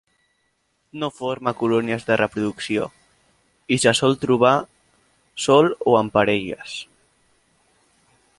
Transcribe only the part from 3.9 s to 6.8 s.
sol trobar sol o en parelles.